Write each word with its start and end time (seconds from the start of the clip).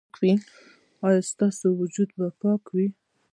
ایا 1.05 1.21
ستاسو 1.31 1.67
وجود 1.81 2.09
به 2.17 2.27
پاک 2.41 2.63
وي؟ 2.75 2.87